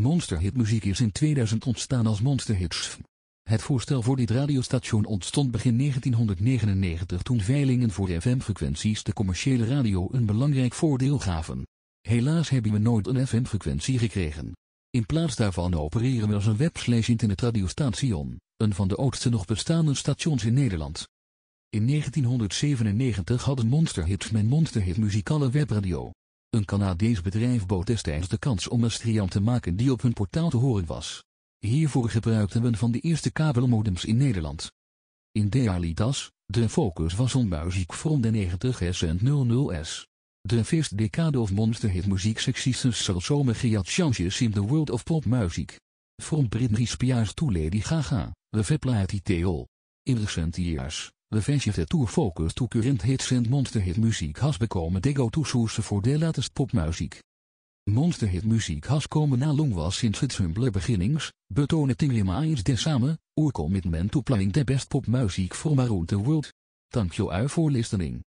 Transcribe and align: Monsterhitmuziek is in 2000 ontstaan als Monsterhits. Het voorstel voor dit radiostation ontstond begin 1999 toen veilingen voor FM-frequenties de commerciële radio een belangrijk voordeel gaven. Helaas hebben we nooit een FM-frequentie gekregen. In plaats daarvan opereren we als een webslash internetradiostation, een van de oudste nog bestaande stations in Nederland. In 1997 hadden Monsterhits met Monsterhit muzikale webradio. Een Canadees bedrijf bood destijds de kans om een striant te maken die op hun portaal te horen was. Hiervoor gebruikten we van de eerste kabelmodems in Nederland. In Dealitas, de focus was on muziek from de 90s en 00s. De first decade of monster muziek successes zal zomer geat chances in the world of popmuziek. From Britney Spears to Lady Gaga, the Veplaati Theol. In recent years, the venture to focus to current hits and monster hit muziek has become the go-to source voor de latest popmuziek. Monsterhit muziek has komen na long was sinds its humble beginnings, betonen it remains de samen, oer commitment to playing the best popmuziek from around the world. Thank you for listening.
Monsterhitmuziek 0.00 0.84
is 0.84 1.00
in 1.00 1.12
2000 1.12 1.66
ontstaan 1.66 2.06
als 2.06 2.20
Monsterhits. 2.20 2.96
Het 3.42 3.62
voorstel 3.62 4.02
voor 4.02 4.16
dit 4.16 4.30
radiostation 4.30 5.04
ontstond 5.04 5.50
begin 5.50 5.78
1999 5.78 7.22
toen 7.22 7.40
veilingen 7.40 7.90
voor 7.90 8.08
FM-frequenties 8.08 9.02
de 9.02 9.12
commerciële 9.12 9.66
radio 9.66 10.08
een 10.12 10.26
belangrijk 10.26 10.74
voordeel 10.74 11.18
gaven. 11.18 11.62
Helaas 12.00 12.48
hebben 12.48 12.72
we 12.72 12.78
nooit 12.78 13.06
een 13.06 13.26
FM-frequentie 13.26 13.98
gekregen. 13.98 14.52
In 14.90 15.06
plaats 15.06 15.36
daarvan 15.36 15.74
opereren 15.74 16.28
we 16.28 16.34
als 16.34 16.46
een 16.46 16.56
webslash 16.56 17.08
internetradiostation, 17.08 18.36
een 18.56 18.74
van 18.74 18.88
de 18.88 18.94
oudste 18.94 19.28
nog 19.28 19.44
bestaande 19.44 19.94
stations 19.94 20.44
in 20.44 20.54
Nederland. 20.54 21.08
In 21.70 21.86
1997 21.86 23.44
hadden 23.44 23.66
Monsterhits 23.66 24.30
met 24.30 24.44
Monsterhit 24.44 24.96
muzikale 24.96 25.50
webradio. 25.50 26.10
Een 26.48 26.64
Canadees 26.64 27.20
bedrijf 27.20 27.66
bood 27.66 27.86
destijds 27.86 28.28
de 28.28 28.38
kans 28.38 28.68
om 28.68 28.84
een 28.84 28.90
striant 28.90 29.30
te 29.30 29.40
maken 29.40 29.76
die 29.76 29.92
op 29.92 30.02
hun 30.02 30.12
portaal 30.12 30.50
te 30.50 30.56
horen 30.56 30.86
was. 30.86 31.24
Hiervoor 31.58 32.10
gebruikten 32.10 32.62
we 32.62 32.76
van 32.76 32.92
de 32.92 33.00
eerste 33.00 33.30
kabelmodems 33.30 34.04
in 34.04 34.16
Nederland. 34.16 34.72
In 35.32 35.48
Dealitas, 35.48 36.32
de 36.46 36.68
focus 36.68 37.14
was 37.14 37.34
on 37.34 37.48
muziek 37.48 37.94
from 37.94 38.20
de 38.20 38.30
90s 38.30 39.08
en 39.08 39.18
00s. 39.18 40.06
De 40.40 40.64
first 40.64 40.98
decade 40.98 41.40
of 41.40 41.52
monster 41.52 42.08
muziek 42.08 42.38
successes 42.38 43.04
zal 43.04 43.20
zomer 43.20 43.54
geat 43.54 43.88
chances 43.88 44.40
in 44.40 44.50
the 44.50 44.62
world 44.62 44.90
of 44.90 45.04
popmuziek. 45.04 45.76
From 46.22 46.48
Britney 46.48 46.84
Spears 46.84 47.34
to 47.34 47.52
Lady 47.52 47.80
Gaga, 47.80 48.32
the 48.50 48.64
Veplaati 48.64 49.22
Theol. 49.22 49.66
In 50.02 50.18
recent 50.18 50.56
years, 50.56 51.12
the 51.30 51.40
venture 51.40 51.84
to 51.84 52.06
focus 52.06 52.54
to 52.54 52.68
current 52.68 53.02
hits 53.02 53.30
and 53.32 53.48
monster 53.48 53.80
hit 53.80 53.96
muziek 53.96 54.38
has 54.38 54.56
become 54.56 55.00
the 55.00 55.12
go-to 55.12 55.44
source 55.44 55.82
voor 55.82 56.02
de 56.02 56.18
latest 56.18 56.52
popmuziek. 56.52 57.22
Monsterhit 57.88 58.44
muziek 58.44 58.86
has 58.86 59.08
komen 59.08 59.38
na 59.38 59.52
long 59.52 59.74
was 59.74 59.96
sinds 59.96 60.22
its 60.22 60.36
humble 60.36 60.70
beginnings, 60.70 61.32
betonen 61.46 61.94
it 61.96 62.02
remains 62.02 62.62
de 62.62 62.76
samen, 62.76 63.18
oer 63.34 63.52
commitment 63.52 64.10
to 64.12 64.22
playing 64.22 64.52
the 64.52 64.64
best 64.64 64.88
popmuziek 64.88 65.54
from 65.54 65.78
around 65.78 66.08
the 66.08 66.18
world. 66.18 66.52
Thank 66.88 67.14
you 67.14 67.48
for 67.48 67.70
listening. 67.70 68.27